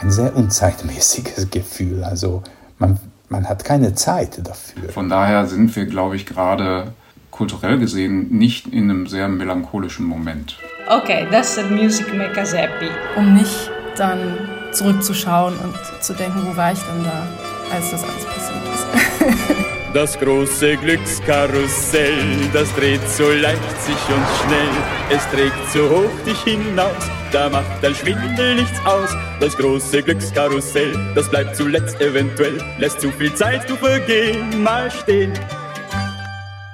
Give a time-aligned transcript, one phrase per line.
[0.00, 2.04] ein sehr unzeitmäßiges Gefühl.
[2.04, 2.42] Also
[2.78, 4.90] man, man hat keine Zeit dafür.
[4.90, 6.92] Von daher sind wir, glaube ich, gerade
[7.30, 10.56] kulturell gesehen nicht in einem sehr melancholischen Moment.
[10.88, 12.90] Okay, that's the music make us happy.
[13.16, 14.38] Um nicht dann
[14.72, 17.26] zurückzuschauen und zu denken, wo war ich denn da,
[17.74, 19.74] als das alles passiert ist.
[19.94, 24.68] Das große Glückskarussell, das dreht so leicht sich und schnell.
[25.08, 29.08] Es trägt so hoch dich hinaus, da macht dein Schwindel nichts aus.
[29.38, 35.32] Das große Glückskarussell, das bleibt zuletzt eventuell, lässt zu viel Zeit du vergehen, mal stehen.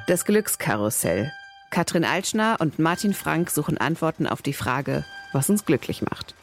[0.07, 1.31] Das Glückskarussell.
[1.71, 6.35] Katrin Altschner und Martin Frank suchen Antworten auf die Frage, was uns glücklich macht.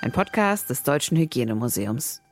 [0.00, 2.22] Ein Podcast des Deutschen Hygienemuseums.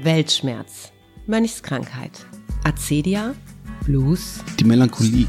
[0.00, 0.92] Weltschmerz,
[1.26, 2.24] Mönchskrankheit,
[2.66, 3.32] Acedia,
[3.84, 5.28] Blues, Die Melancholie,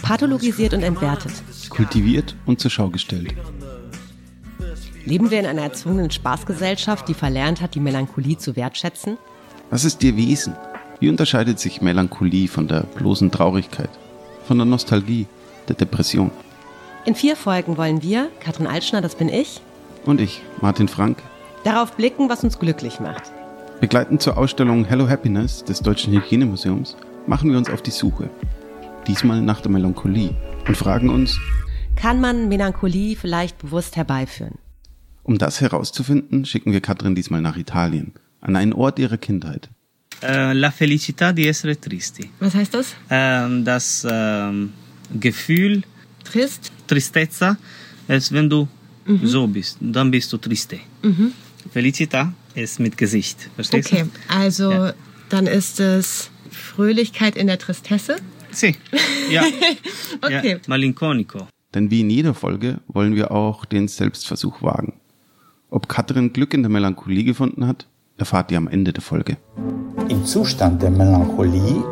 [0.00, 1.32] pathologisiert und entwertet.
[1.70, 3.34] kultiviert und zur Schau gestellt.
[5.04, 9.18] Leben wir in einer erzwungenen Spaßgesellschaft, die verlernt hat, die Melancholie zu wertschätzen?
[9.70, 10.54] Was ist ihr Wesen?
[11.00, 13.90] Wie unterscheidet sich Melancholie von der bloßen Traurigkeit,
[14.46, 15.26] von der Nostalgie,
[15.66, 16.30] der Depression?
[17.06, 19.60] In vier Folgen wollen wir, Katrin Altschner, das bin ich,
[20.06, 21.20] Und ich, Martin Frank,
[21.64, 23.32] darauf blicken, was uns glücklich macht.
[23.80, 28.30] Begleitend zur Ausstellung Hello Happiness des Deutschen Hygienemuseums, machen wir uns auf die Suche.
[29.06, 30.34] Diesmal nach der Melancholie
[30.66, 31.38] und fragen uns,
[31.96, 34.54] Kann man Melancholie vielleicht bewusst herbeiführen?
[35.22, 39.68] um das herauszufinden, schicken wir Katrin diesmal nach Italien, an einen Ort ihrer Kindheit.
[40.22, 42.30] Eh, la felicità di essere tristi.
[42.40, 42.94] Was heißt das?
[43.10, 44.72] Ähm, das ähm,
[45.18, 45.82] Gefühl,
[46.24, 46.72] Trist?
[46.86, 47.56] Tristezza,
[48.08, 48.66] ist, wenn du
[49.22, 50.78] so bist, dann bist du triste.
[51.72, 54.92] Felicità ist mit Gesicht, verstehst Okay, also Ja.
[55.28, 58.16] dann ist es Fröhlichkeit in der Tristesse.
[58.16, 58.22] du?
[58.52, 58.74] Sì,
[59.30, 59.44] ja.
[60.22, 60.50] Okay.
[60.52, 60.56] ja.
[60.66, 61.46] Malinconico.
[61.72, 64.94] Denn wie in jeder Folge wollen wir auch den Selbstversuch wagen.
[65.70, 67.86] Ob Katrin Glück in der Melancholie gefunden hat,
[68.18, 69.36] erfahrt ihr am Ende der Folge.
[70.08, 71.84] Im Zustand der Melancholie,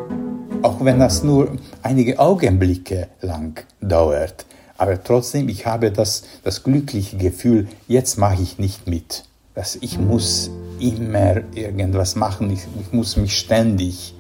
[0.63, 4.45] auch wenn das nur einige Augenblicke lang dauert,
[4.77, 9.25] aber trotzdem, ich habe das, das glückliche Gefühl, jetzt mache ich nicht mit.
[9.59, 14.15] Dass ich muss immer irgendwas machen, ich, ich muss mich ständig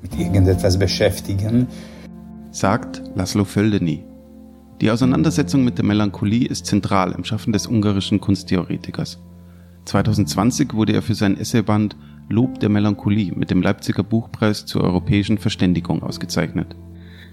[0.00, 1.66] mit irgendetwas beschäftigen.
[2.52, 4.02] Sagt Laszlo Földeny.
[4.80, 9.18] Die Auseinandersetzung mit der Melancholie ist zentral im Schaffen des ungarischen Kunsttheoretikers.
[9.84, 11.94] 2020 wurde er für sein Essayband
[12.30, 16.74] Lob der Melancholie mit dem Leipziger Buchpreis zur europäischen Verständigung ausgezeichnet.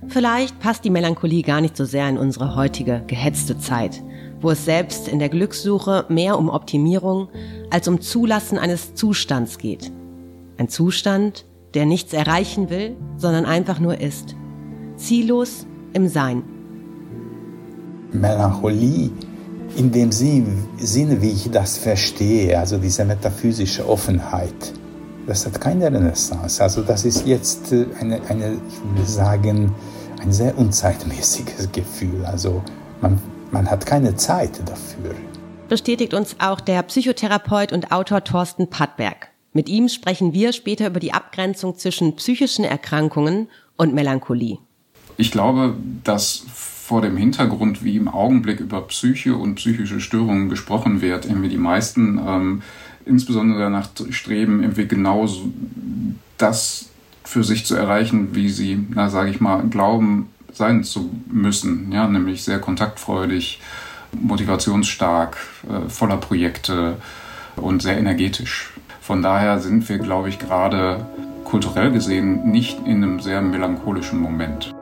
[0.08, 4.04] Vielleicht passt die Melancholie gar nicht so sehr in unsere heutige gehetzte Zeit,
[4.40, 7.30] wo es selbst in der Glückssuche mehr um Optimierung
[7.70, 9.92] als um Zulassen eines Zustands geht.
[10.58, 14.36] Ein Zustand, der nichts erreichen will, sondern einfach nur ist.
[14.96, 16.44] Ziellos im Sein.
[18.12, 19.10] Melancholie
[19.76, 24.74] in dem Sinn- Sinne, wie ich das verstehe, also diese metaphysische Offenheit,
[25.28, 26.62] das hat keine Renaissance.
[26.62, 29.74] Also das ist jetzt äh, eine, eine ich würde sagen,
[30.22, 32.26] ein sehr unzeitmäßiges Gefühl.
[32.26, 32.64] Also
[33.02, 33.20] man,
[33.52, 35.16] man hat keine Zeit dafür.
[35.68, 39.30] bestätigt uns auch der Psychotherapeut und Autor Thorsten Pattberg.
[39.54, 43.48] Mit ihm sprechen wir später über die Abgrenzung zwischen psychischen Erkrankungen
[43.78, 44.58] und Melancholie.
[45.18, 46.44] Ich glaube, dass
[46.86, 51.58] vor dem Hintergrund, wie im Augenblick über Psyche und psychische Störungen gesprochen wird, irgendwie die
[51.58, 52.62] meisten ähm,
[53.06, 55.28] insbesondere danach streben, irgendwie genau
[56.38, 56.90] das
[57.24, 62.08] für sich zu erreichen, wie sie, na sage ich mal, glauben sein zu müssen, ja,
[62.08, 63.60] nämlich sehr kontaktfreudig,
[64.14, 66.96] motivationsstark, äh, voller Projekte
[67.58, 68.72] und sehr energetisch.
[69.02, 71.06] Von daher sind wir, glaube ich, gerade
[71.44, 74.74] kulturell gesehen nicht in einem sehr melancholischen Moment.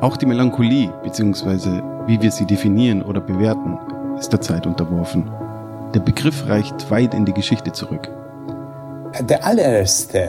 [0.00, 3.76] Auch die Melancholie, beziehungsweise wie wir sie definieren oder bewerten,
[4.18, 5.28] ist der Zeit unterworfen.
[5.98, 8.08] Der Begriff reicht weit in die Geschichte zurück.
[9.20, 10.28] Der allererste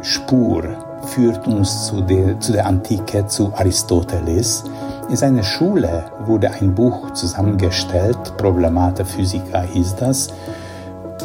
[0.00, 0.64] Spur
[1.08, 4.64] führt uns zu der, zu der Antike, zu Aristoteles.
[5.10, 10.28] In seiner Schule wurde ein Buch zusammengestellt, Problemata Physica hieß das.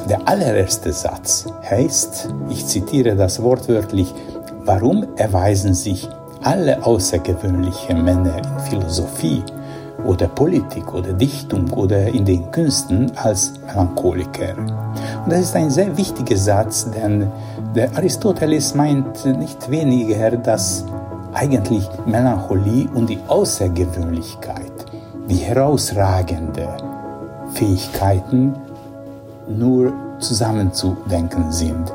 [0.10, 4.14] Der allererste Satz heißt, ich zitiere das wortwörtlich,
[4.66, 6.10] warum erweisen sich
[6.44, 9.42] alle außergewöhnlichen Männer in Philosophie
[10.06, 14.56] oder Politik oder Dichtung oder in den Künsten als Melancholiker.
[15.24, 17.28] Und das ist ein sehr wichtiger Satz, denn
[17.76, 20.86] der Aristoteles meint nicht weniger, dass
[21.34, 24.72] eigentlich Melancholie und die Außergewöhnlichkeit,
[25.30, 26.68] die herausragende
[27.54, 28.54] Fähigkeiten
[29.48, 31.92] nur zusammenzudenken sind.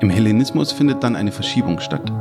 [0.00, 2.12] Im Hellenismus findet dann eine Verschiebung statt.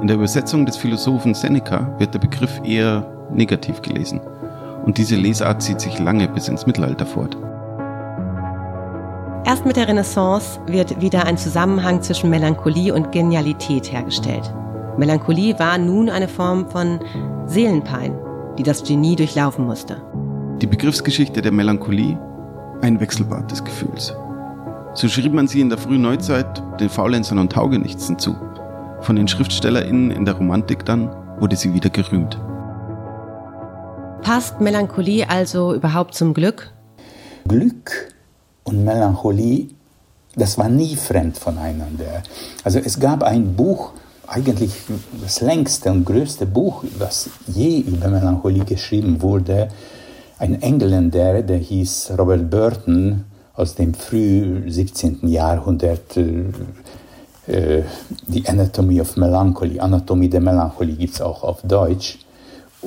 [0.00, 4.20] In der Übersetzung des Philosophen Seneca wird der Begriff eher negativ gelesen
[4.84, 7.36] Und diese Lesart zieht sich lange bis ins Mittelalter fort.
[9.44, 14.52] Erst mit der Renaissance wird wieder ein Zusammenhang zwischen Melancholie und Genialität hergestellt.
[14.98, 16.98] Melancholie war nun eine Form von
[17.46, 18.18] Seelenpein,
[18.58, 20.02] die das Genie durchlaufen musste.
[20.60, 22.18] Die Begriffsgeschichte der Melancholie,
[22.82, 24.14] ein Wechselbad des Gefühls.
[24.94, 28.34] So schrieb man sie in der frühen Neuzeit den Faulenzern und Taugenichtsen zu.
[29.02, 32.40] Von den SchriftstellerInnen in der Romantik dann wurde sie wieder gerühmt.
[34.22, 36.72] Passt Melancholie also überhaupt zum Glück?
[37.46, 38.12] Glück
[38.64, 39.68] und Melancholie,
[40.34, 42.22] das war nie fremd voneinander.
[42.64, 43.92] Also es gab ein Buch,
[44.26, 44.72] eigentlich
[45.22, 49.68] das längste und größte Buch, das je über Melancholie geschrieben wurde.
[50.38, 53.24] Ein Engländer, der hieß Robert Burton
[53.54, 55.28] aus dem frühen 17.
[55.28, 56.16] Jahrhundert.
[57.46, 57.84] Äh,
[58.26, 62.18] die Anatomy of Melancholy, Anatomie der Melancholie gibt es auch auf Deutsch.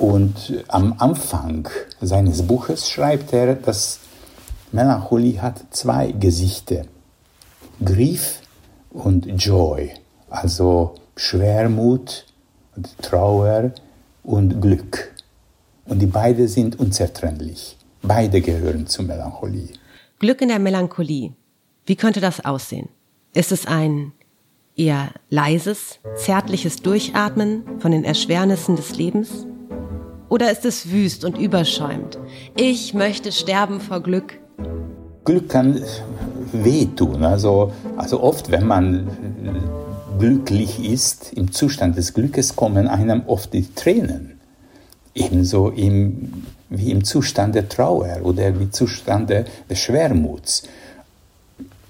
[0.00, 1.68] Und am Anfang
[2.00, 4.00] seines Buches schreibt er, dass
[4.72, 6.86] Melancholie hat zwei Gesichter,
[7.84, 8.40] Grief
[8.88, 9.90] und Joy,
[10.30, 12.24] also Schwermut,
[13.02, 13.72] Trauer
[14.22, 15.12] und Glück.
[15.84, 17.76] Und die beiden sind unzertrennlich.
[18.00, 19.68] Beide gehören zur Melancholie.
[20.18, 21.34] Glück in der Melancholie.
[21.84, 22.88] Wie könnte das aussehen?
[23.34, 24.12] Ist es ein
[24.76, 29.44] eher leises, zärtliches Durchatmen von den Erschwernissen des Lebens?
[30.30, 32.16] Oder ist es wüst und überschäumt?
[32.56, 34.38] Ich möchte sterben vor Glück.
[35.24, 35.82] Glück kann
[36.52, 37.24] wehtun.
[37.24, 39.10] Also, also oft, wenn man
[40.20, 44.38] glücklich ist, im Zustand des Glückes kommen einem oft die Tränen.
[45.16, 50.62] Ebenso im, wie im Zustand der Trauer oder im Zustand des Schwermuts.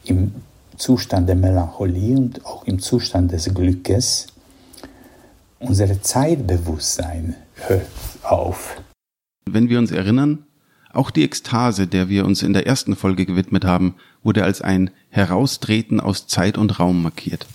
[0.05, 0.35] Im
[0.79, 4.29] Zustand der Melancholie und auch im Zustand des Glückes.
[5.59, 7.35] Unser Zeitbewusstsein
[8.23, 8.77] auf.
[9.45, 10.45] Wenn wir uns erinnern,
[10.93, 14.91] auch die Ekstase, der wir uns in der ersten Folge gewidmet haben, wurde als ein
[15.09, 17.47] Heraustreten aus Zeit und Raum markiert.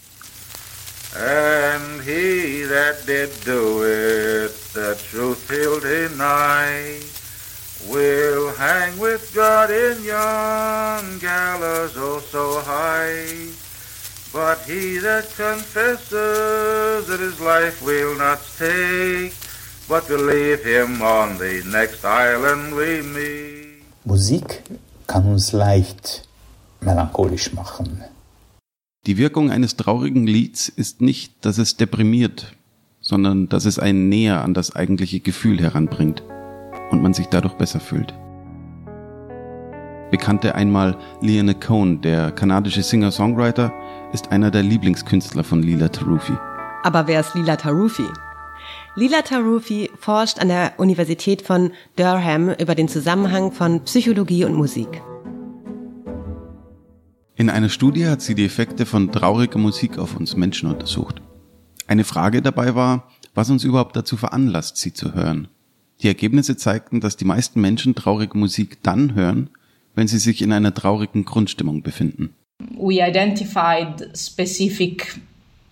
[1.15, 6.99] And he that did do it, the truth he'll deny,
[7.89, 13.53] will hang with God in yon gallows oh so high.
[14.33, 19.33] But he that confesses that his life will not take,
[19.87, 23.83] but will leave him on the next island we meet.
[24.03, 24.63] Musik
[25.07, 26.27] kann uns leicht
[26.81, 28.03] melancholisch machen.
[29.05, 32.53] Die Wirkung eines traurigen Lieds ist nicht, dass es deprimiert,
[33.01, 36.23] sondern dass es einen näher an das eigentliche Gefühl heranbringt
[36.89, 38.13] und man sich dadurch besser fühlt.
[40.09, 43.71] Bekannte einmal Leonard Cohen, der kanadische Singer-Songwriter,
[44.13, 46.33] ist einer der Lieblingskünstler von Lila Tarufi.
[46.83, 48.07] Aber wer ist Lila Tarufi?
[48.97, 55.01] Lila Tarufi forscht an der Universität von Durham über den Zusammenhang von Psychologie und Musik.
[57.35, 61.21] In einer Studie hat sie die Effekte von trauriger Musik auf uns Menschen untersucht.
[61.87, 65.49] Eine Frage dabei war, was uns überhaupt dazu veranlasst, sie zu hören.
[66.01, 69.49] Die Ergebnisse zeigten, dass die meisten Menschen traurige Musik dann hören,
[69.93, 72.33] wenn sie sich in einer traurigen Grundstimmung befinden.
[72.77, 75.19] We identified specific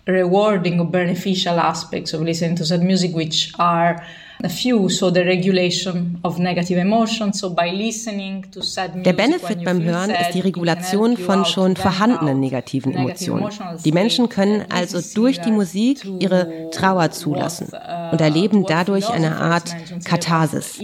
[0.06, 4.04] rewarding or beneficial aspects of listening to sad music, which are
[4.44, 4.88] a few.
[4.88, 7.40] So the regulation of negative emotions.
[7.40, 11.76] So by listening to sad music, Der Benefit beim Hören ist die Regulation von schon
[11.76, 13.48] vorhandenen negativen Emotionen.
[13.84, 17.68] Die Menschen können also durch die Musik ihre Trauer zulassen
[18.12, 19.74] und erleben dadurch eine Art
[20.04, 20.78] Katharsis.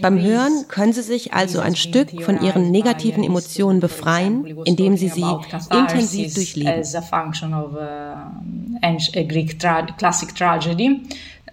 [0.00, 5.08] Beim Hören können sie sich also ein Stück von ihren negativen Emotionen befreien, indem sie
[5.08, 5.24] sie
[5.70, 6.82] intensiv durchleben.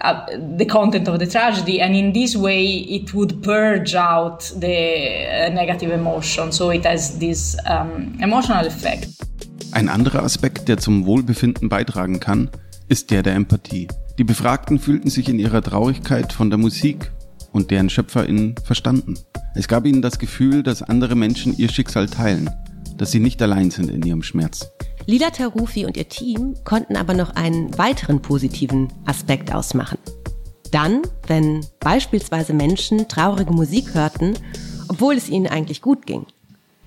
[0.03, 0.25] Uh,
[0.57, 5.49] the content of the tragedy, and in this way, it would purge out the uh,
[5.53, 6.51] negative emotion.
[6.51, 9.07] So it has this um, emotional effect.
[9.71, 12.49] Ein anderer Aspekt, der zum Wohlbefinden beitragen kann,
[12.89, 13.87] ist der der Empathie.
[14.17, 17.09] Die Befragten fühlten sich in ihrer Traurigkeit von der Musik
[17.53, 19.17] und deren SchöpferInnen verstanden.
[19.55, 22.49] Es gab ihnen das Gefühl, dass andere Menschen ihr Schicksal teilen,
[22.97, 24.69] dass sie nicht allein sind in ihrem Schmerz.
[25.05, 29.97] Lila Tarufi und ihr Team konnten aber noch einen weiteren positiven Aspekt ausmachen.
[30.71, 34.33] Dann, wenn beispielsweise Menschen traurige Musik hörten,
[34.87, 36.25] obwohl es ihnen eigentlich gut ging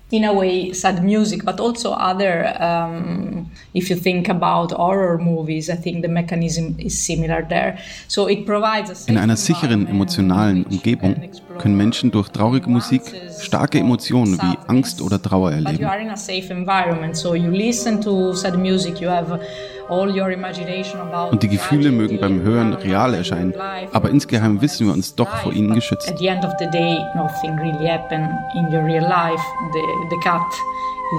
[0.09, 5.69] in a way sad music but also other um, if you think about horror movies
[5.69, 7.77] i think the mechanism is similar there.
[8.07, 11.15] So it provides in einer sicheren emotionalen umgebung
[11.57, 13.01] können menschen durch traurige musik
[13.39, 17.15] starke emotionen wie angst oder trauer erleben you are in a safe environment.
[17.15, 19.39] So you listen to sad music you have
[19.89, 23.53] Und die Gefühle mögen beim Hören real erscheinen,
[23.93, 26.09] aber insgeheim wissen wir uns doch vor ihnen geschützt.
[26.09, 29.41] At the end of the day, nothing really happened in your real life.
[29.73, 29.79] The,
[30.09, 30.41] the cat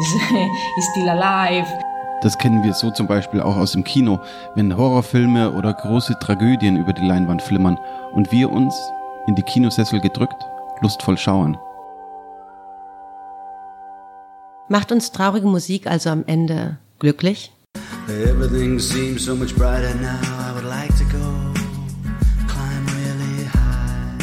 [0.01, 0.15] is,
[0.79, 1.67] is still alive.
[2.21, 4.19] Das kennen wir so zum Beispiel auch aus dem Kino,
[4.57, 7.79] wenn Horrorfilme oder große Tragödien über die Leinwand flimmern
[8.13, 8.75] und wir uns,
[9.29, 10.45] in die Kinosessel gedrückt,
[10.81, 11.57] lustvoll schauern.
[14.69, 17.53] Macht uns traurige Musik also am Ende glücklich?
[18.09, 20.19] Everything seems so much brighter now.
[20.23, 21.53] I would like to go
[22.49, 24.17] climb really high.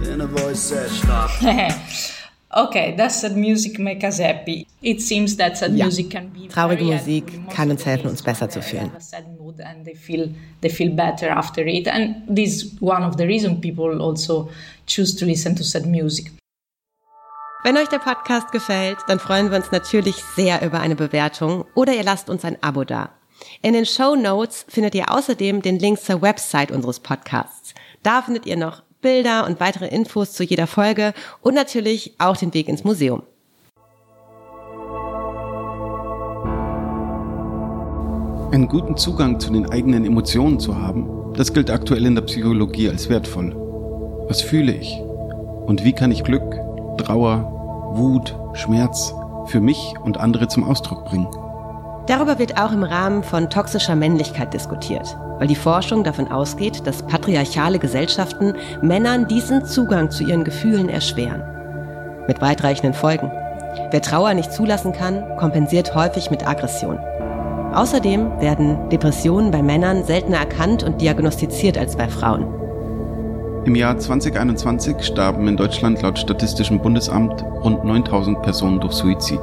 [0.00, 1.30] Then a voice said, "Stop."
[2.54, 4.66] Okay, that's sad music make us happy.
[4.82, 5.86] It seems that sad ja.
[5.86, 8.90] music can be Traurige Musik kann uns helfen, uns besser zu fühlen.
[9.64, 10.28] And they feel
[10.60, 11.88] they feel better after it.
[11.88, 14.50] And this is one of the reasons people also
[14.86, 16.37] choose to listen to sad music.
[17.64, 21.92] Wenn euch der Podcast gefällt, dann freuen wir uns natürlich sehr über eine Bewertung oder
[21.92, 23.10] ihr lasst uns ein Abo da.
[23.62, 27.74] In den Show Notes findet ihr außerdem den Link zur Website unseres Podcasts.
[28.04, 32.54] Da findet ihr noch Bilder und weitere Infos zu jeder Folge und natürlich auch den
[32.54, 33.24] Weg ins Museum.
[38.52, 42.88] Einen guten Zugang zu den eigenen Emotionen zu haben, das gilt aktuell in der Psychologie
[42.88, 43.52] als wertvoll.
[44.28, 44.96] Was fühle ich?
[45.66, 46.67] Und wie kann ich Glück,
[46.98, 49.14] Trauer, Wut, Schmerz
[49.46, 51.28] für mich und andere zum Ausdruck bringen.
[52.06, 57.02] Darüber wird auch im Rahmen von toxischer Männlichkeit diskutiert, weil die Forschung davon ausgeht, dass
[57.02, 61.42] patriarchale Gesellschaften Männern diesen Zugang zu ihren Gefühlen erschweren.
[62.26, 63.30] Mit weitreichenden Folgen.
[63.90, 66.98] Wer Trauer nicht zulassen kann, kompensiert häufig mit Aggression.
[67.74, 72.46] Außerdem werden Depressionen bei Männern seltener erkannt und diagnostiziert als bei Frauen.
[73.68, 79.42] Im Jahr 2021 starben in Deutschland laut Statistischem Bundesamt rund 9000 Personen durch Suizid.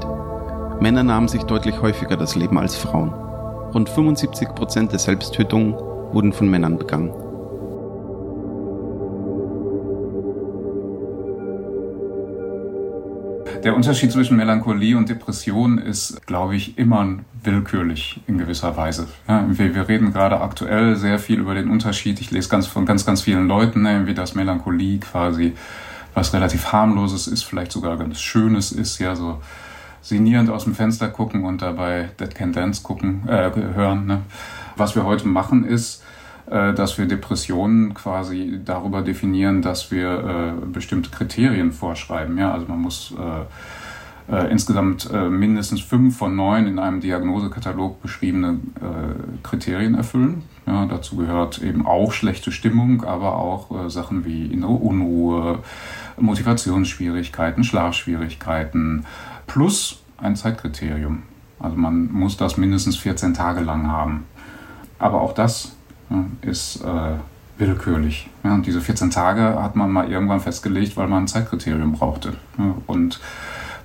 [0.80, 3.14] Männer nahmen sich deutlich häufiger das Leben als Frauen.
[3.76, 5.76] Rund 75 Prozent der Selbsttötungen
[6.12, 7.14] wurden von Männern begangen.
[13.66, 19.08] Der Unterschied zwischen Melancholie und Depression ist, glaube ich, immer willkürlich in gewisser Weise.
[19.28, 22.22] Ja, wir, wir, reden gerade aktuell sehr viel über den Unterschied.
[22.22, 25.56] Ich lese ganz von ganz, ganz vielen Leuten, ne, wie das Melancholie quasi
[26.14, 29.42] was relativ harmloses ist, vielleicht sogar ganz Schönes ist, ja, so
[30.00, 34.06] sinnierend aus dem Fenster gucken und dabei Dead Can Dance gucken, äh, hören.
[34.06, 34.22] Ne.
[34.76, 36.04] Was wir heute machen ist,
[36.48, 42.38] dass wir Depressionen quasi darüber definieren, dass wir äh, bestimmte Kriterien vorschreiben.
[42.38, 43.46] Ja, also man muss äh,
[44.28, 50.42] äh, insgesamt äh, mindestens fünf von neun in einem Diagnosekatalog beschriebene äh, Kriterien erfüllen.
[50.66, 55.60] Ja, dazu gehört eben auch schlechte Stimmung, aber auch Sachen wie innere Unruhe,
[56.18, 59.06] Motivationsschwierigkeiten, Schlafschwierigkeiten
[59.46, 61.22] plus ein Zeitkriterium.
[61.60, 64.26] Also man muss das mindestens 14 Tage lang haben.
[64.98, 65.75] Aber auch das
[66.42, 67.16] ist äh,
[67.58, 68.30] willkürlich.
[68.44, 72.34] Ja, und diese 14 Tage hat man mal irgendwann festgelegt, weil man ein Zeitkriterium brauchte.
[72.58, 73.20] Ja, und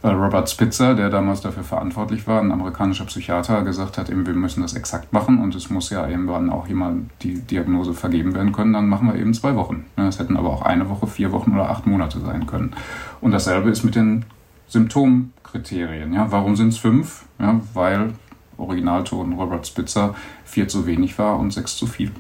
[0.03, 4.33] weil Robert Spitzer, der damals dafür verantwortlich war, ein amerikanischer Psychiater, gesagt hat, eben, wir
[4.33, 8.53] müssen das exakt machen und es muss ja irgendwann auch jemand die Diagnose vergeben werden
[8.53, 9.85] können, dann machen wir eben zwei Wochen.
[9.97, 12.73] Es hätten aber auch eine Woche, vier Wochen oder acht Monate sein können.
[13.21, 14.25] Und dasselbe ist mit den
[14.69, 16.15] Symptomkriterien.
[16.15, 17.25] Ja, warum sind es fünf?
[17.39, 18.15] Ja, weil
[18.61, 20.15] Originalton Robert Spitzer
[20.45, 22.13] vier zu wenig war und sechs zu viel.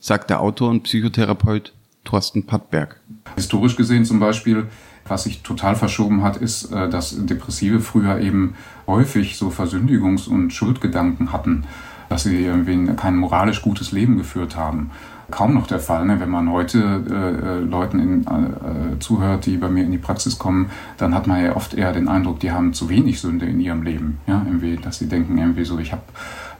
[0.00, 1.72] Sagt der Autor und Psychotherapeut
[2.04, 3.00] Thorsten Pattberg.
[3.36, 4.68] Historisch gesehen zum Beispiel,
[5.06, 8.54] was sich total verschoben hat, ist, äh, dass Depressive früher eben
[8.86, 11.64] häufig so Versündigungs- und Schuldgedanken hatten,
[12.08, 14.90] dass sie irgendwie kein moralisch gutes Leben geführt haben
[15.30, 16.04] kaum noch der Fall.
[16.06, 16.20] Ne?
[16.20, 20.38] Wenn man heute äh, äh, Leuten in, äh, zuhört, die bei mir in die Praxis
[20.38, 23.60] kommen, dann hat man ja oft eher den Eindruck, die haben zu wenig Sünde in
[23.60, 24.20] ihrem Leben.
[24.26, 24.42] Ja?
[24.46, 26.02] Irgendwie, dass sie denken, irgendwie so, ich habe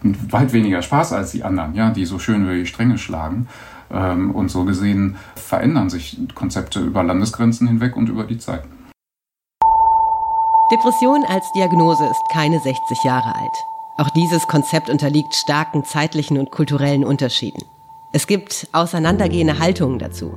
[0.03, 1.91] weit weniger Spaß als die anderen, ja?
[1.91, 3.49] die so schön über die Stränge schlagen.
[3.91, 8.65] Ähm, und so gesehen verändern sich Konzepte über Landesgrenzen hinweg und über die Zeit.
[10.71, 13.65] Depression als Diagnose ist keine 60 Jahre alt.
[13.97, 17.63] Auch dieses Konzept unterliegt starken zeitlichen und kulturellen Unterschieden.
[18.11, 20.33] Es gibt auseinandergehende Haltungen dazu.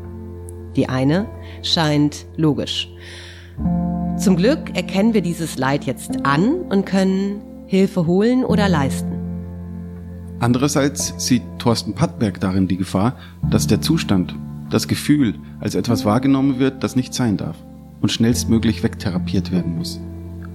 [0.75, 1.27] Die eine
[1.63, 2.89] scheint logisch.
[4.17, 9.11] Zum Glück erkennen wir dieses Leid jetzt an und können Hilfe holen oder leisten.
[10.39, 13.15] Andererseits sieht Thorsten Pattberg darin die Gefahr,
[13.49, 14.35] dass der Zustand,
[14.69, 17.55] das Gefühl als etwas wahrgenommen wird, das nicht sein darf
[18.01, 19.99] und schnellstmöglich wegtherapiert werden muss.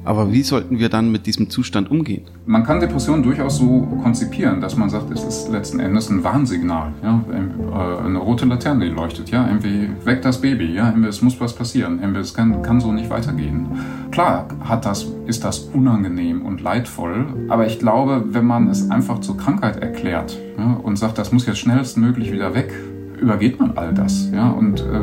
[0.06, 2.22] Aber wie sollten wir dann mit diesem Zustand umgehen?
[2.46, 6.92] Man kann Depressionen durchaus so konzipieren, dass man sagt, es ist letzten Endes ein Warnsignal.
[7.02, 7.25] Ja?
[7.28, 9.30] Äh, eine rote Laterne, die leuchtet.
[9.30, 9.48] Ja?
[9.48, 10.72] Irgendwie weckt das Baby.
[10.72, 10.94] Ja?
[11.08, 11.98] Es muss was passieren.
[12.14, 13.66] Es kann, kann so nicht weitergehen.
[14.12, 17.26] Klar hat das, ist das unangenehm und leidvoll.
[17.48, 20.75] Aber ich glaube, wenn man es einfach zur Krankheit erklärt ja?
[20.84, 22.72] und sagt, das muss jetzt schnellstmöglich wieder weg,
[23.20, 24.30] übergeht man all das.
[24.32, 24.50] Ja?
[24.50, 25.00] Und äh,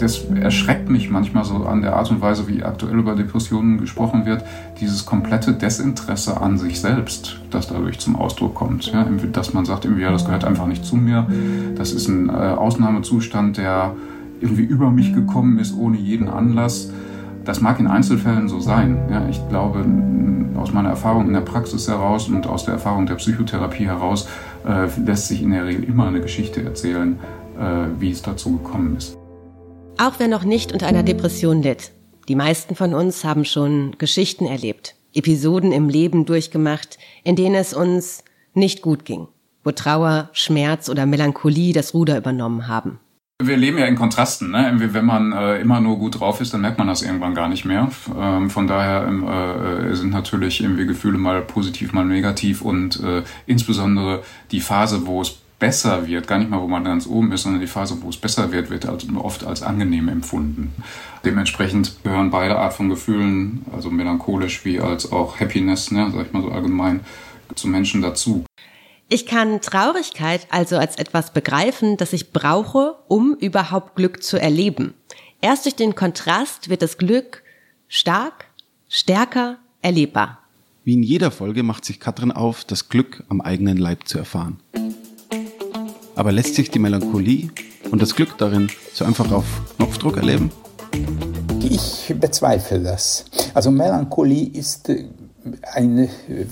[0.00, 4.26] das erschreckt mich manchmal so an der Art und Weise, wie aktuell über Depressionen gesprochen
[4.26, 4.44] wird,
[4.80, 8.86] dieses komplette Desinteresse an sich selbst, das dadurch zum Ausdruck kommt.
[8.92, 11.26] Ja, dass man sagt, irgendwie, ja, das gehört einfach nicht zu mir,
[11.76, 13.94] das ist ein äh, Ausnahmezustand, der
[14.40, 16.90] irgendwie über mich gekommen ist, ohne jeden Anlass.
[17.44, 18.98] Das mag in Einzelfällen so sein.
[19.10, 19.84] Ja, ich glaube,
[20.56, 24.28] aus meiner Erfahrung in der Praxis heraus und aus der Erfahrung der Psychotherapie heraus
[24.66, 27.18] äh, lässt sich in der Regel immer eine Geschichte erzählen,
[27.58, 29.19] äh, wie es dazu gekommen ist.
[30.00, 31.90] Auch wer noch nicht unter einer Depression litt.
[32.26, 37.74] Die meisten von uns haben schon Geschichten erlebt, Episoden im Leben durchgemacht, in denen es
[37.74, 39.28] uns nicht gut ging,
[39.62, 42.98] wo Trauer, Schmerz oder Melancholie das Ruder übernommen haben.
[43.42, 44.50] Wir leben ja in Kontrasten.
[44.50, 44.72] Ne?
[44.74, 47.66] Wenn man äh, immer nur gut drauf ist, dann merkt man das irgendwann gar nicht
[47.66, 47.90] mehr.
[48.18, 53.22] Ähm, von daher ähm, äh, sind natürlich irgendwie Gefühle mal positiv, mal negativ und äh,
[53.44, 57.42] insbesondere die Phase, wo es besser wird, gar nicht mal, wo man ganz oben ist,
[57.42, 60.74] sondern die Phase, wo es besser wird, wird also oft als angenehm empfunden.
[61.24, 66.32] Dementsprechend gehören beide Art von Gefühlen, also melancholisch wie als auch Happiness, ne, sag ich
[66.32, 67.00] mal so allgemein,
[67.54, 68.44] zu Menschen dazu.
[69.08, 74.94] Ich kann Traurigkeit also als etwas begreifen, das ich brauche, um überhaupt Glück zu erleben.
[75.40, 77.42] Erst durch den Kontrast wird das Glück
[77.88, 78.46] stark,
[78.88, 80.38] stärker, erlebbar.
[80.84, 84.60] Wie in jeder Folge macht sich Katrin auf, das Glück am eigenen Leib zu erfahren.
[86.20, 87.48] Aber lässt sich die Melancholie
[87.90, 89.46] und das Glück darin so einfach auf
[89.76, 90.52] Knopfdruck erleben?
[91.62, 93.24] Ich bezweifle das.
[93.54, 95.06] Also Melancholie ist äh,
[95.72, 96.44] eine, äh,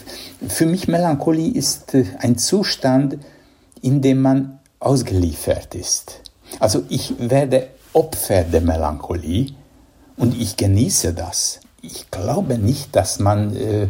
[0.49, 3.19] für mich Melancholie ist äh, ein Zustand,
[3.83, 6.23] in dem man ausgeliefert ist.
[6.61, 9.49] Also ich werde Opfer der Melancholie
[10.17, 11.61] und ich genieße das.
[11.83, 13.89] Ich glaube nicht, dass man äh,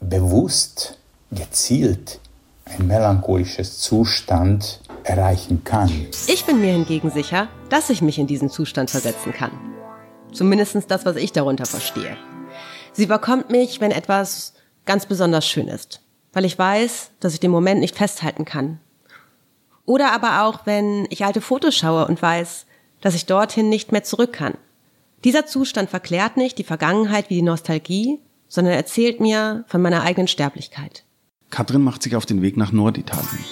[0.00, 0.96] bewusst,
[1.30, 2.18] gezielt
[2.64, 5.90] ein melancholisches Zustand erreichen kann.
[6.26, 9.50] Ich bin mir hingegen sicher, dass ich mich in diesen Zustand versetzen kann.
[10.32, 12.16] Zumindest das, was ich darunter verstehe.
[12.92, 14.54] Sie überkommt mich, wenn etwas
[14.84, 18.80] ganz besonders schön ist, weil ich weiß, dass ich den Moment nicht festhalten kann.
[19.84, 22.66] Oder aber auch, wenn ich alte Fotos schaue und weiß,
[23.00, 24.54] dass ich dorthin nicht mehr zurück kann.
[25.24, 30.28] Dieser Zustand verklärt nicht die Vergangenheit wie die Nostalgie, sondern erzählt mir von meiner eigenen
[30.28, 31.04] Sterblichkeit.
[31.50, 33.44] Katrin macht sich auf den Weg nach Norditalien.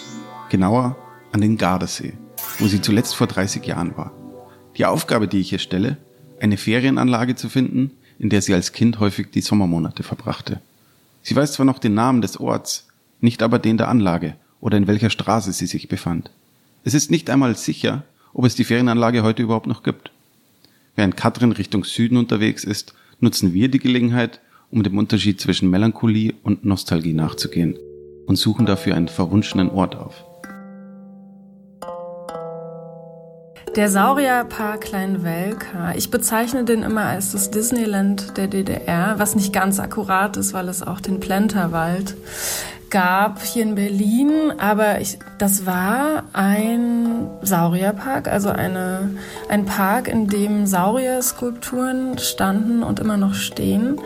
[0.50, 0.96] Genauer
[1.32, 2.14] an den Gardasee,
[2.58, 4.12] wo sie zuletzt vor 30 Jahren war.
[4.76, 5.96] Die Aufgabe, die ich ihr stelle,
[6.40, 10.60] eine Ferienanlage zu finden, in der sie als Kind häufig die Sommermonate verbrachte.
[11.22, 12.86] Sie weiß zwar noch den Namen des Orts,
[13.20, 16.30] nicht aber den der Anlage oder in welcher Straße sie sich befand.
[16.84, 20.10] Es ist nicht einmal sicher, ob es die Ferienanlage heute überhaupt noch gibt.
[20.94, 26.34] Während Katrin Richtung Süden unterwegs ist, nutzen wir die Gelegenheit, um dem Unterschied zwischen Melancholie
[26.42, 27.78] und Nostalgie nachzugehen
[28.26, 30.25] und suchen dafür einen verwunschenen Ort auf.
[33.76, 35.92] Der Saurierpark Kleinwelka.
[35.96, 40.70] Ich bezeichne den immer als das Disneyland der DDR, was nicht ganz akkurat ist, weil
[40.70, 42.16] es auch den Plenterwald
[42.88, 44.50] gab hier in Berlin.
[44.56, 49.10] Aber ich, das war ein Saurierpark, also eine,
[49.50, 54.00] ein Park, in dem Saurierskulpturen standen und immer noch stehen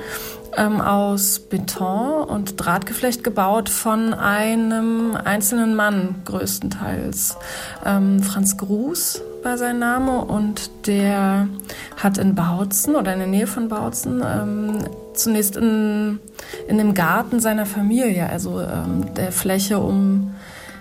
[0.56, 7.36] ähm, aus Beton und Drahtgeflecht gebaut von einem einzelnen Mann größtenteils.
[7.84, 11.48] Ähm, Franz Gruß war sein Name und der
[11.96, 14.78] hat in Bautzen oder in der Nähe von Bautzen ähm,
[15.14, 16.20] zunächst in,
[16.68, 20.34] in dem Garten seiner Familie, also ähm, der Fläche um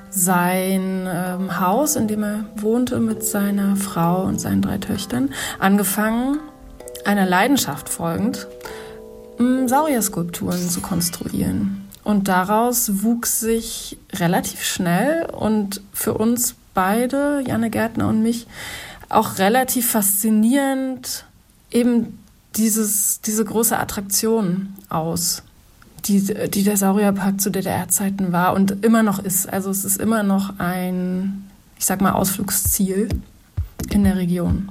[0.09, 5.29] sein ähm, Haus, in dem er wohnte mit seiner Frau und seinen drei Töchtern,
[5.59, 6.39] angefangen,
[7.05, 8.47] einer Leidenschaft folgend,
[9.69, 11.87] Saurierskulpturen zu konstruieren.
[12.03, 18.47] Und daraus wuchs sich relativ schnell und für uns beide, Janne Gärtner und mich,
[19.09, 21.25] auch relativ faszinierend
[21.71, 22.19] eben
[22.55, 25.43] dieses, diese große Attraktion aus,
[26.05, 29.51] die, die der Saurierpark zu DDR-Zeiten war und immer noch ist.
[29.51, 33.09] Also es ist immer noch ein, ich sag mal, Ausflugsziel
[33.91, 34.69] in der Region.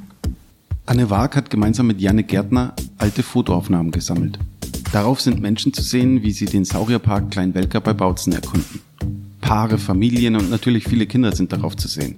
[0.87, 4.39] Anne Waag hat gemeinsam mit Janne Gärtner alte Fotoaufnahmen gesammelt.
[4.93, 8.81] Darauf sind Menschen zu sehen, wie sie den Saurierpark Kleinwelker bei Bautzen erkunden.
[9.43, 12.17] Paare, Familien und natürlich viele Kinder sind darauf zu sehen.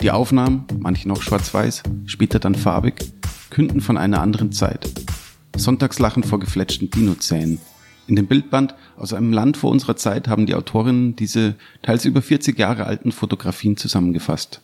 [0.00, 3.04] Die Aufnahmen, manche noch schwarz-weiß, später dann farbig,
[3.50, 4.90] künden von einer anderen Zeit.
[5.56, 7.60] Sonntagslachen vor gefletschten Dinozänen.
[8.08, 12.20] In dem Bildband aus einem Land vor unserer Zeit haben die Autorinnen diese teils über
[12.20, 14.60] 40 Jahre alten Fotografien zusammengefasst.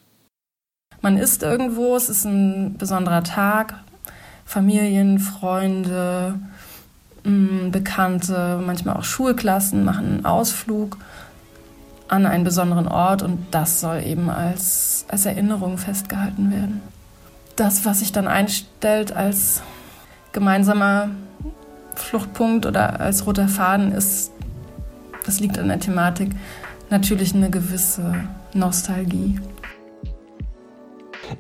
[1.03, 3.85] Man ist irgendwo, es ist ein besonderer Tag,
[4.45, 6.39] Familien, Freunde,
[7.25, 10.99] Bekannte, manchmal auch Schulklassen machen einen Ausflug
[12.07, 16.83] an einen besonderen Ort und das soll eben als, als Erinnerung festgehalten werden.
[17.57, 19.63] Das, was sich dann einstellt als
[20.33, 21.09] gemeinsamer
[21.95, 24.31] Fluchtpunkt oder als roter Faden ist,
[25.25, 26.31] das liegt an der Thematik,
[26.91, 28.15] natürlich eine gewisse
[28.53, 29.41] Nostalgie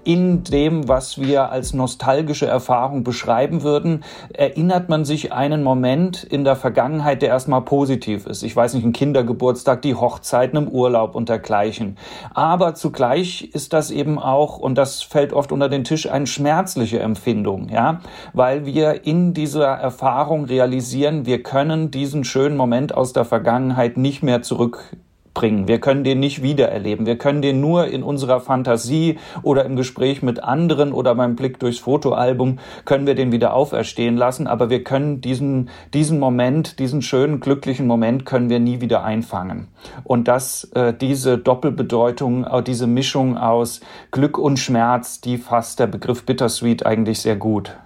[0.04, 6.44] in dem, was wir als nostalgische Erfahrung beschreiben würden, erinnert man sich einen Moment in
[6.44, 8.42] der Vergangenheit, der erstmal positiv ist.
[8.42, 11.96] Ich weiß nicht, ein Kindergeburtstag, die Hochzeiten im Urlaub und dergleichen.
[12.32, 16.98] Aber zugleich ist das eben auch, und das fällt oft unter den Tisch, eine schmerzliche
[16.98, 18.00] Empfindung, ja,
[18.32, 24.22] weil wir in dieser Erfahrung realisieren, wir können diesen schönen Moment aus der Vergangenheit nicht
[24.22, 24.96] mehr zurück
[25.34, 25.68] bringen.
[25.68, 27.06] Wir können den nicht wiedererleben.
[27.06, 31.58] Wir können den nur in unserer Fantasie oder im Gespräch mit anderen oder beim Blick
[31.58, 34.46] durchs Fotoalbum können wir den wieder auferstehen lassen.
[34.46, 39.68] Aber wir können diesen, diesen Moment, diesen schönen, glücklichen Moment können wir nie wieder einfangen.
[40.04, 43.80] Und dass äh, diese Doppelbedeutung, äh, diese Mischung aus
[44.12, 47.76] Glück und Schmerz, die fasst der Begriff Bittersweet eigentlich sehr gut.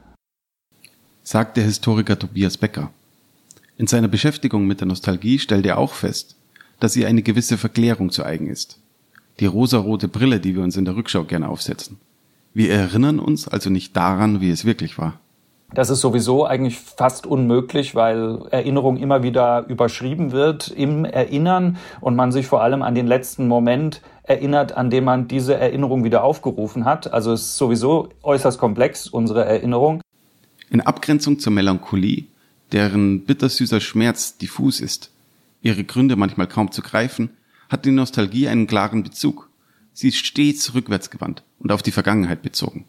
[1.22, 2.90] Sagt der Historiker Tobias Becker.
[3.76, 6.37] In seiner Beschäftigung mit der Nostalgie stellt er auch fest,
[6.80, 8.78] dass ihr eine gewisse Verklärung zu eigen ist.
[9.40, 11.98] Die rosarote Brille, die wir uns in der Rückschau gerne aufsetzen.
[12.54, 15.20] Wir erinnern uns also nicht daran, wie es wirklich war.
[15.74, 22.16] Das ist sowieso eigentlich fast unmöglich, weil Erinnerung immer wieder überschrieben wird im Erinnern und
[22.16, 26.24] man sich vor allem an den letzten Moment erinnert, an dem man diese Erinnerung wieder
[26.24, 27.12] aufgerufen hat.
[27.12, 30.00] Also es ist sowieso äußerst komplex, unsere Erinnerung.
[30.70, 32.24] In Abgrenzung zur Melancholie,
[32.72, 35.10] deren bittersüßer Schmerz diffus ist,
[35.60, 37.30] ihre Gründe manchmal kaum zu greifen,
[37.68, 39.50] hat die Nostalgie einen klaren Bezug.
[39.92, 42.86] Sie ist stets rückwärtsgewandt und auf die Vergangenheit bezogen.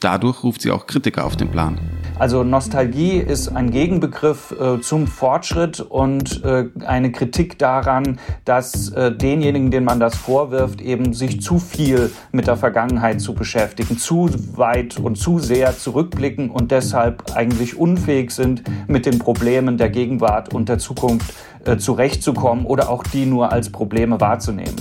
[0.00, 1.76] Dadurch ruft sie auch Kritiker auf den Plan.
[2.20, 9.12] Also Nostalgie ist ein Gegenbegriff äh, zum Fortschritt und äh, eine Kritik daran, dass äh,
[9.12, 14.30] denjenigen, denen man das vorwirft, eben sich zu viel mit der Vergangenheit zu beschäftigen, zu
[14.56, 20.54] weit und zu sehr zurückblicken und deshalb eigentlich unfähig sind, mit den Problemen der Gegenwart
[20.54, 21.34] und der Zukunft
[21.64, 24.76] äh, zurechtzukommen oder auch die nur als Probleme wahrzunehmen.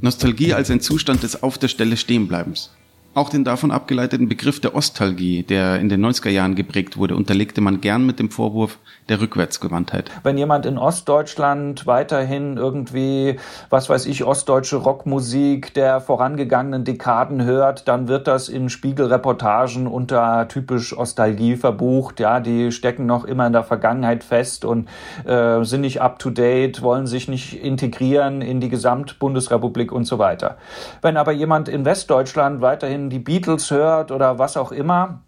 [0.00, 2.70] Nostalgie als ein Zustand des Auf der Stelle Stehenbleibens.
[3.18, 7.60] Auch den davon abgeleiteten Begriff der Ostalgie, der in den 90er Jahren geprägt wurde, unterlegte
[7.60, 8.78] man gern mit dem Vorwurf
[9.08, 10.08] der Rückwärtsgewandtheit.
[10.22, 17.88] Wenn jemand in Ostdeutschland weiterhin irgendwie, was weiß ich, ostdeutsche Rockmusik der vorangegangenen Dekaden hört,
[17.88, 22.20] dann wird das in Spiegelreportagen unter typisch Ostalgie verbucht.
[22.20, 24.88] Ja, die stecken noch immer in der Vergangenheit fest und
[25.24, 30.20] äh, sind nicht up to date, wollen sich nicht integrieren in die Gesamtbundesrepublik und so
[30.20, 30.56] weiter.
[31.02, 35.22] Wenn aber jemand in Westdeutschland weiterhin die Beatles hört oder was auch immer,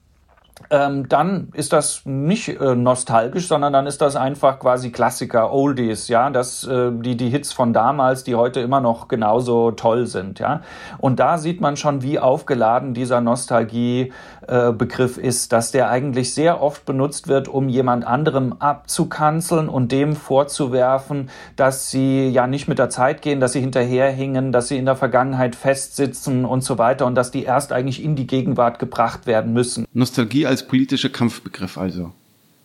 [0.71, 6.09] ähm, dann ist das nicht äh, nostalgisch, sondern dann ist das einfach quasi Klassiker, Oldies,
[6.09, 10.39] ja, das, äh, die, die Hits von damals, die heute immer noch genauso toll sind,
[10.39, 10.61] ja.
[10.99, 16.63] Und da sieht man schon, wie aufgeladen dieser Nostalgie-Begriff äh, ist, dass der eigentlich sehr
[16.63, 22.79] oft benutzt wird, um jemand anderem abzukanzeln und dem vorzuwerfen, dass sie ja nicht mit
[22.79, 27.07] der Zeit gehen, dass sie hinterherhingen, dass sie in der Vergangenheit festsitzen und so weiter
[27.07, 29.87] und dass die erst eigentlich in die Gegenwart gebracht werden müssen.
[29.93, 32.13] Nostalgie als politischer Kampfbegriff also.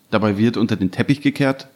[0.09, 1.67] Dabei wird unter den Teppich gekehrt,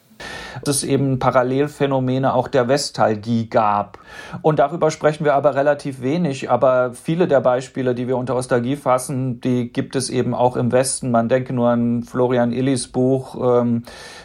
[0.67, 3.99] es eben Parallelphänomene auch der Vestalgie gab.
[4.41, 6.49] Und darüber sprechen wir aber relativ wenig.
[6.49, 10.71] Aber viele der Beispiele, die wir unter Ostalgie fassen, die gibt es eben auch im
[10.71, 11.11] Westen.
[11.11, 13.83] Man denke nur an Florian Illis Buch ähm,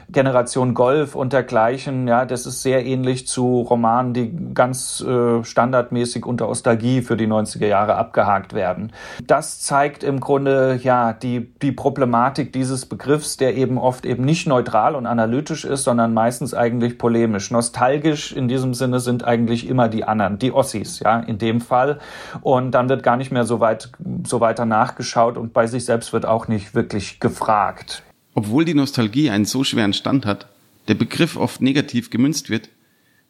[0.08, 2.08] Generation Golf und dergleichen.
[2.08, 7.26] Ja, das ist sehr ähnlich zu Romanen, die ganz äh, standardmäßig unter Ostalgie für die
[7.26, 8.92] 90er Jahre abgehakt werden.
[9.26, 14.46] Das zeigt im Grunde ja die, die Problematik dieses Begriffs, der eben oft eben nicht
[14.46, 17.50] neutral und analytisch ist, sondern meistens eigentlich polemisch.
[17.50, 22.00] Nostalgisch in diesem Sinne sind eigentlich immer die anderen, die Ossis, ja, in dem Fall.
[22.40, 23.90] Und dann wird gar nicht mehr so weit,
[24.26, 28.02] so weiter nachgeschaut und bei sich selbst wird auch nicht wirklich gefragt.
[28.34, 30.46] Obwohl die Nostalgie einen so schweren Stand hat,
[30.88, 32.70] der Begriff oft negativ gemünzt wird,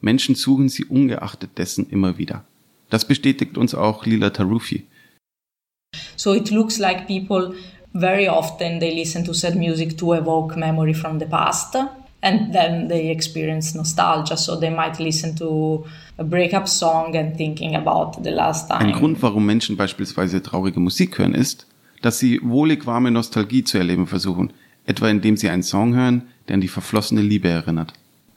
[0.01, 2.45] Menschen suchen sie ungeachtet dessen immer wieder.
[2.91, 4.87] Das bestätigt uns auch Lila Tarufi.
[6.15, 7.55] So it looks like people
[7.93, 11.77] very often they listen to sad music to evoke memory from the past
[12.25, 15.85] and then they experience nostalgia so they might listen to
[16.19, 18.81] a breakup song and thinking about the last time.
[18.81, 21.67] Ein Grund, warum Menschen beispielsweise traurige Musik hören, ist,
[22.03, 24.53] dass sie wohlig warme Nostalgie zu erleben versuchen,
[24.87, 27.93] etwa indem sie einen Song hören, der an die verflossene Liebe erinnert.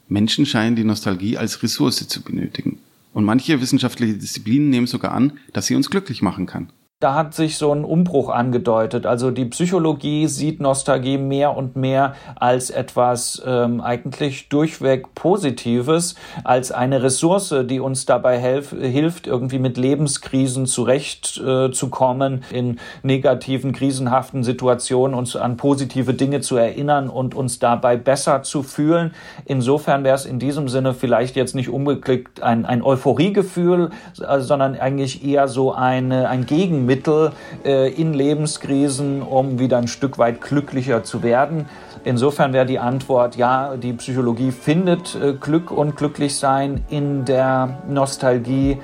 [0.10, 2.80] Menschen scheinen die Nostalgie als Ressource zu benötigen.
[3.14, 6.70] Und manche wissenschaftliche Disziplinen nehmen sogar an, dass sie uns glücklich machen kann.
[7.00, 9.06] Da hat sich so ein Umbruch angedeutet.
[9.06, 16.72] Also die Psychologie sieht Nostalgie mehr und mehr als etwas ähm, eigentlich durchweg Positives, als
[16.72, 24.44] eine Ressource, die uns dabei helf, hilft, irgendwie mit Lebenskrisen zurechtzukommen, äh, in negativen, krisenhaften
[24.44, 29.14] Situationen uns an positive Dinge zu erinnern und uns dabei besser zu fühlen.
[29.46, 34.74] Insofern wäre es in diesem Sinne vielleicht jetzt nicht unbedingt ein, ein Euphoriegefühl, äh, sondern
[34.80, 40.42] eigentlich eher so eine, ein Gegen Mittel äh, in Lebenskrisen, um wieder ein Stück weit
[40.42, 41.68] glücklicher zu werden.
[42.04, 48.80] Insofern wäre die Antwort, ja, die Psychologie findet äh, Glück und Glücklichsein in der Nostalgie.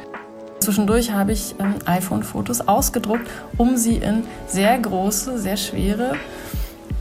[0.59, 6.13] Zwischendurch habe ich ähm, iPhone-Fotos ausgedruckt, um sie in sehr große, sehr schwere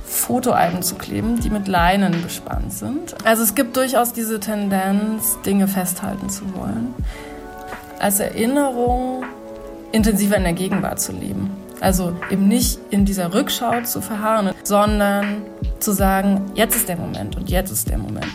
[0.04, 3.14] Fotoalben zu kleben, die mit Leinen bespannt sind.
[3.24, 6.94] Also es gibt durchaus diese Tendenz, Dinge festhalten zu wollen.
[7.98, 9.24] Als Erinnerung
[9.92, 11.50] intensiver in der Gegenwart zu leben.
[11.80, 15.42] Also eben nicht in dieser Rückschau zu verharren, sondern
[15.78, 18.26] zu sagen, jetzt ist der Moment und jetzt ist der Moment.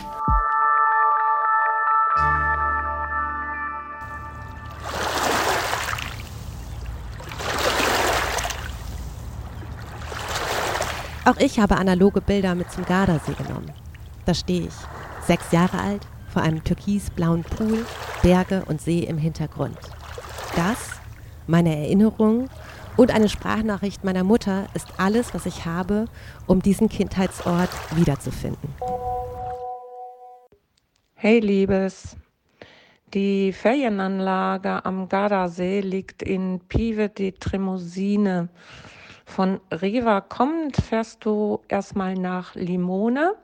[11.24, 13.70] Auch ich habe analoge Bilder mit zum Gardasee genommen.
[14.24, 14.74] Da stehe ich,
[15.26, 17.84] sechs Jahre alt, vor einem türkisblauen Pool,
[18.22, 19.76] Berge und See im Hintergrund.
[20.56, 20.97] Das
[21.48, 22.48] meine Erinnerungen
[22.96, 26.04] und eine Sprachnachricht meiner Mutter ist alles, was ich habe,
[26.46, 28.68] um diesen Kindheitsort wiederzufinden.
[31.14, 32.16] Hey Liebes,
[33.14, 38.48] die Ferienanlage am Gardasee liegt in Pieve di Tremosine.
[39.24, 43.34] Von Riva kommend fährst du erstmal nach Limone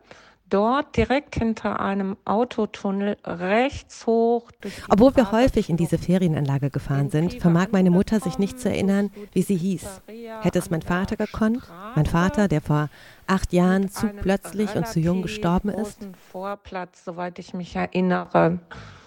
[0.54, 4.52] dort direkt hinter einem Autotunnel rechts hoch.
[4.88, 9.10] Obwohl wir häufig in diese Ferienanlage gefahren sind, vermag meine Mutter sich nicht zu erinnern,
[9.32, 10.02] wie sie hieß.
[10.42, 11.64] Hätte es mein Vater gekonnt,
[11.96, 12.88] mein Vater, der vor
[13.26, 15.98] acht Jahren zu plötzlich und zu jung gestorben ist?
[16.30, 18.60] Vorplatz, soweit ich mich erinnere.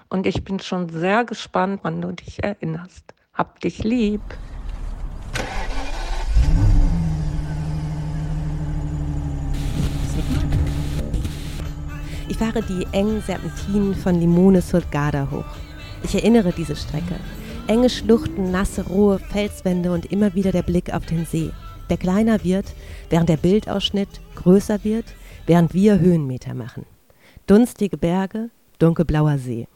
[0.10, 3.14] Und ich bin schon sehr gespannt, wann du dich erinnerst.
[3.34, 4.22] Hab dich lieb.
[12.40, 15.58] Ich fahre die engen Serpentinen von Limone Garda hoch.
[16.04, 17.16] Ich erinnere diese Strecke.
[17.66, 21.50] Enge Schluchten, nasse, rohe Felswände und immer wieder der Blick auf den See,
[21.90, 22.68] der kleiner wird,
[23.10, 25.06] während der Bildausschnitt größer wird,
[25.48, 26.86] während wir Höhenmeter machen.
[27.48, 29.68] Dunstige Berge, dunkelblauer See.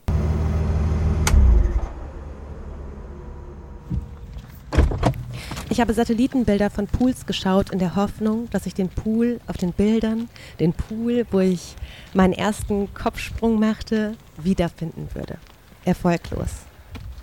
[5.72, 9.72] Ich habe Satellitenbilder von Pools geschaut in der Hoffnung, dass ich den Pool auf den
[9.72, 10.28] Bildern,
[10.60, 11.78] den Pool, wo ich
[12.14, 15.38] meinen ersten Kopfsprung machte, wiederfinden würde.
[15.86, 16.50] Erfolglos.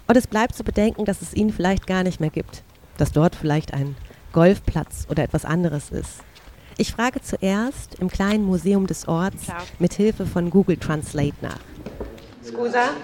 [0.06, 2.62] Und es bleibt zu bedenken, dass es ihn vielleicht gar nicht mehr gibt.
[2.96, 3.96] Dass dort vielleicht ein
[4.32, 6.24] Golfplatz oder etwas anderes ist.
[6.78, 11.60] Ich frage zuerst im kleinen Museum des Orts mit Hilfe von Google Translate nach.
[12.42, 12.94] Scusa?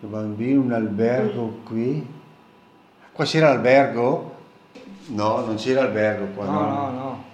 [0.00, 2.02] Bambino un albergo qui.
[3.12, 4.39] Qua c'era albergo?
[5.06, 6.44] No, non c'era albergo qua.
[6.44, 7.24] No, no, no.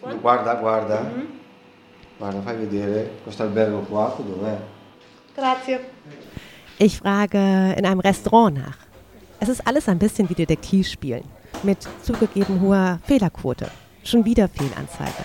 [0.00, 0.20] no.
[0.20, 1.00] Guarda, guarda.
[1.00, 1.26] Mm -hmm.
[2.18, 4.56] Guarda, fai vedere questo albergo qua, dov'è?
[5.34, 5.90] Grazie.
[6.78, 8.78] Ich frage in einem Restaurant nach.
[9.40, 11.24] Es ist alles ein bisschen wie Detektivspielen.
[11.62, 13.70] Mit zugegeben hoher Fehlerquote.
[14.02, 15.24] Schon wieder Fehlanzeige.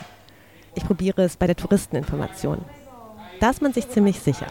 [0.76, 2.64] Ich probiere es bei der Touristeninformation.
[3.40, 4.48] Da ist man sich ziemlich sicher.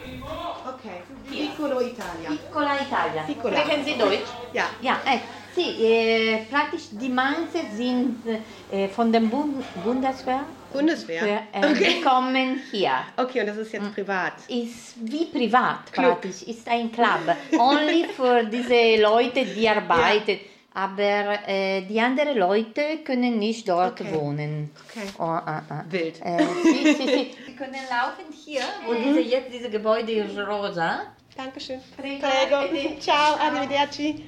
[0.66, 1.02] Okay.
[1.28, 2.30] Piccolo Italia.
[2.30, 3.22] Piccola Italia.
[3.26, 3.58] Piccola.
[3.58, 4.28] Sprechen Sie Deutsch?
[4.52, 4.64] Ja.
[4.80, 5.38] Ja, ecco.
[5.58, 8.22] Sie, äh, praktisch die meisten sind
[8.70, 10.44] äh, von der Bund Bundeswehr.
[10.72, 11.42] Bundeswehr?
[11.52, 12.00] Äh, okay.
[12.00, 12.92] kommen hier.
[13.16, 13.92] Okay, und das ist jetzt hm.
[13.92, 14.34] privat?
[14.46, 16.20] Ist wie privat Club.
[16.20, 17.36] praktisch, ist ein Club.
[17.58, 20.30] Only für diese Leute, die arbeiten.
[20.30, 20.36] Ja.
[20.74, 24.14] Aber äh, die anderen Leute können nicht dort okay.
[24.14, 24.70] wohnen.
[24.88, 25.08] Okay.
[25.18, 25.90] Oh, uh, uh.
[25.90, 26.20] Wild.
[26.22, 29.02] Äh, sie, sie, sie, sie, können laufen hier, wo mhm.
[29.02, 31.00] diese, jetzt diese Gebäude ist rosa.
[31.36, 31.80] Dankeschön.
[31.96, 32.20] Prego.
[32.20, 33.00] Prego.
[33.00, 34.24] Ciao, arrivederci.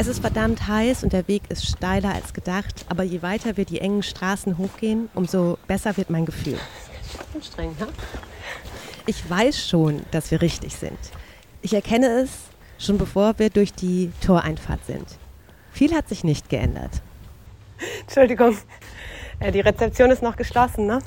[0.00, 3.66] Es ist verdammt heiß und der Weg ist steiler als gedacht, aber je weiter wir
[3.66, 6.58] die engen Straßen hochgehen, umso besser wird mein Gefühl.
[7.34, 7.86] Anstrengend, ne?
[9.04, 10.96] Ich weiß schon, dass wir richtig sind.
[11.60, 12.30] Ich erkenne es
[12.78, 15.04] schon bevor wir durch die Toreinfahrt sind.
[15.70, 17.02] Viel hat sich nicht geändert.
[18.00, 18.56] Entschuldigung,
[19.38, 21.00] äh, die Rezeption ist noch geschlossen, ne?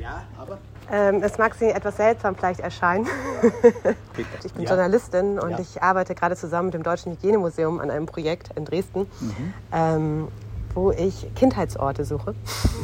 [0.00, 0.58] Ja, aber
[0.90, 3.06] ähm, es mag Sie etwas seltsam vielleicht erscheinen.
[4.44, 4.70] ich bin ja.
[4.70, 5.58] Journalistin und ja.
[5.60, 9.06] ich arbeite gerade zusammen mit dem Deutschen Hygienemuseum an einem Projekt in Dresden.
[9.20, 9.54] Mhm.
[9.72, 10.28] Ähm,
[10.74, 12.34] wo ich Kindheitsorte suche.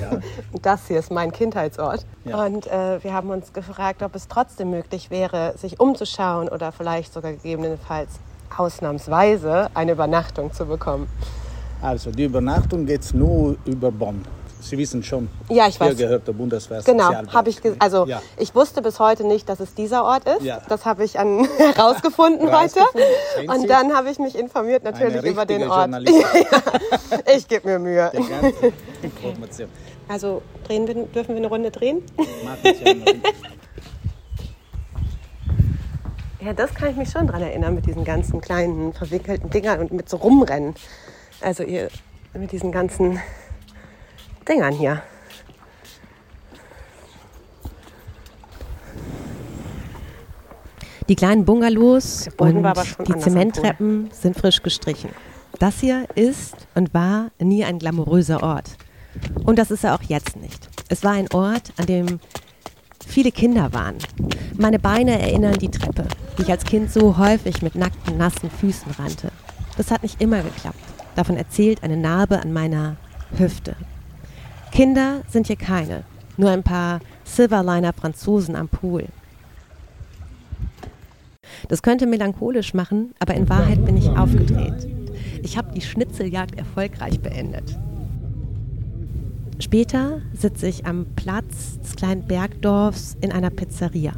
[0.00, 0.18] Ja.
[0.62, 2.04] Das hier ist mein Kindheitsort.
[2.24, 7.12] Und äh, wir haben uns gefragt, ob es trotzdem möglich wäre, sich umzuschauen oder vielleicht
[7.12, 8.10] sogar gegebenenfalls
[8.56, 11.08] ausnahmsweise eine Übernachtung zu bekommen.
[11.82, 14.24] Also die Übernachtung geht nur über Bonn.
[14.60, 15.96] Sie wissen schon, ja, ich hier weiß.
[15.96, 16.82] gehört der Bundeswehr.
[16.84, 18.22] Genau, habe ich also ja.
[18.36, 20.42] ich wusste bis heute nicht, dass es dieser Ort ist.
[20.42, 20.60] Ja.
[20.68, 22.80] Das habe ich an, herausgefunden heute.
[23.46, 25.90] Und dann habe ich mich informiert natürlich über den Ort.
[27.36, 28.10] ich gebe mir Mühe.
[30.08, 32.02] Also drehen wir, dürfen wir eine Runde drehen?
[36.38, 39.90] Ja, das kann ich mich schon dran erinnern mit diesen ganzen kleinen verwickelten Dingern und
[39.90, 40.76] mit so rumrennen.
[41.40, 41.88] Also ihr
[42.34, 43.20] mit diesen ganzen
[44.48, 45.02] Dingern hier.
[51.08, 52.64] Die kleinen Bungalows und
[53.06, 55.10] die Zementtreppen sind frisch gestrichen.
[55.58, 58.76] Das hier ist und war nie ein glamouröser Ort.
[59.44, 60.68] Und das ist er auch jetzt nicht.
[60.88, 62.20] Es war ein Ort, an dem
[63.06, 63.98] viele Kinder waren.
[64.56, 66.06] Meine Beine erinnern die Treppe,
[66.36, 69.30] die ich als Kind so häufig mit nackten, nassen Füßen rannte.
[69.76, 70.78] Das hat nicht immer geklappt.
[71.14, 72.96] Davon erzählt eine Narbe an meiner
[73.38, 73.76] Hüfte.
[74.72, 76.04] Kinder sind hier keine,
[76.36, 79.06] nur ein paar Silverliner Franzosen am Pool.
[81.68, 84.88] Das könnte melancholisch machen, aber in Wahrheit bin ich aufgedreht.
[85.42, 87.76] Ich habe die Schnitzeljagd erfolgreich beendet.
[89.58, 94.12] Später sitze ich am Platz des kleinen Bergdorfs in einer Pizzeria.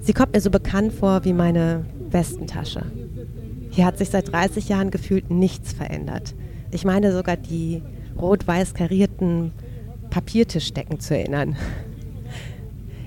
[0.00, 2.84] Sie kommt mir so bekannt vor wie meine Westentasche.
[3.70, 6.34] Hier hat sich seit 30 Jahren gefühlt nichts verändert.
[6.70, 7.82] Ich meine sogar die
[8.20, 9.52] rot-weiß karierten
[10.12, 11.56] Papiertischdecken zu erinnern.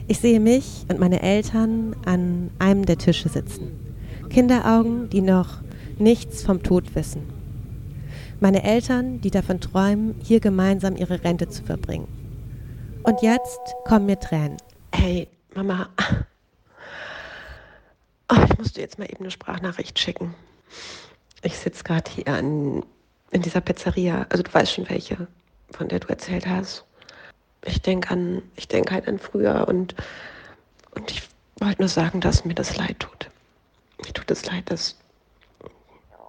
[0.07, 3.79] Ich sehe mich und meine Eltern an einem der Tische sitzen.
[4.31, 5.61] Kinderaugen, die noch
[5.99, 7.21] nichts vom Tod wissen.
[8.39, 12.07] Meine Eltern, die davon träumen, hier gemeinsam ihre Rente zu verbringen.
[13.03, 14.57] Und jetzt kommen mir Tränen.
[14.91, 15.89] Hey, Mama.
[18.31, 20.33] Oh, ich musste jetzt mal eben eine Sprachnachricht schicken.
[21.43, 22.81] Ich sitze gerade hier an,
[23.29, 24.25] in dieser Pizzeria.
[24.29, 25.27] Also du weißt schon welche,
[25.69, 26.84] von der du erzählt hast
[27.65, 29.95] ich denke an, ich denke halt an früher und,
[30.91, 31.23] und ich
[31.59, 33.29] wollte nur sagen, dass mir das leid tut.
[34.03, 34.97] Mir tut es leid, dass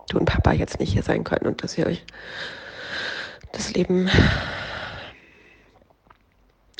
[0.08, 2.04] du und Papa jetzt nicht hier sein können und dass ihr euch
[3.52, 4.10] das Leben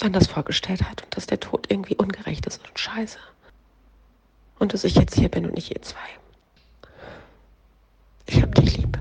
[0.02, 3.18] anders vorgestellt habt und dass der Tod irgendwie ungerecht ist und scheiße.
[4.58, 5.98] Und dass ich jetzt hier bin und nicht ihr zwei.
[8.26, 8.98] Ich hab dich lieb.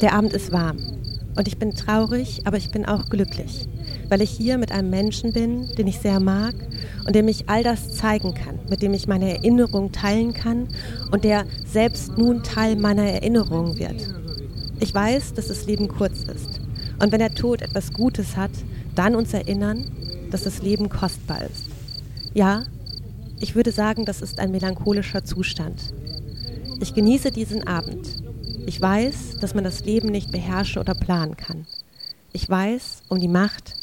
[0.00, 0.76] Der Abend ist warm
[1.36, 3.66] und ich bin traurig, aber ich bin auch glücklich,
[4.08, 6.54] weil ich hier mit einem Menschen bin, den ich sehr mag
[7.06, 10.68] und dem ich all das zeigen kann, mit dem ich meine Erinnerung teilen kann
[11.10, 14.14] und der selbst nun Teil meiner Erinnerung wird.
[14.80, 16.60] Ich weiß, dass das Leben kurz ist
[17.00, 18.52] und wenn der Tod etwas Gutes hat,
[18.94, 19.84] dann uns erinnern,
[20.30, 21.66] dass das Leben kostbar ist.
[22.34, 22.64] Ja,
[23.38, 25.94] ich würde sagen, das ist ein melancholischer Zustand.
[26.80, 28.25] Ich genieße diesen Abend
[28.66, 31.66] ich weiß, dass man das Leben nicht beherrschen oder planen kann.
[32.32, 33.74] Ich weiß um die Macht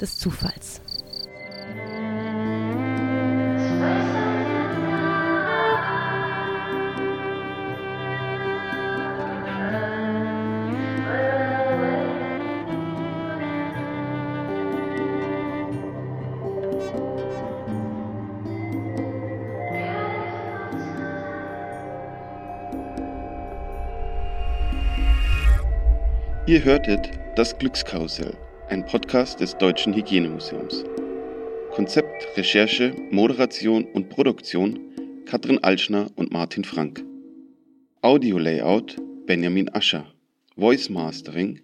[0.00, 0.80] des Zufalls.
[26.54, 28.32] Ihr hörtet Das Glückskarussell,
[28.68, 30.84] ein Podcast des Deutschen Hygienemuseums.
[31.72, 34.78] Konzept, Recherche, Moderation und Produktion
[35.26, 37.04] Katrin Altschner und Martin Frank.
[38.02, 38.94] Audio Layout
[39.26, 40.06] Benjamin Ascher.
[40.56, 41.58] Voice Mastering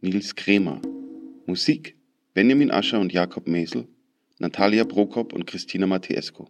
[0.00, 0.80] Nils Kremer.
[1.44, 1.98] Musik
[2.32, 3.88] Benjamin Ascher und Jakob Mesel,
[4.38, 6.48] Natalia Prokop und Christina Matesco.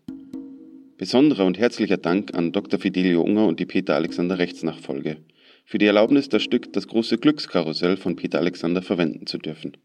[0.97, 2.79] Besonderer und herzlicher Dank an Dr.
[2.79, 5.17] Fidelio Unger und die Peter Alexander Rechtsnachfolge
[5.71, 9.77] für die Erlaubnis, das Stück Das große Glückskarussell von Peter Alexander verwenden zu dürfen